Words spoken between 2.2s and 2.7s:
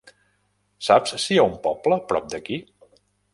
d'aquí?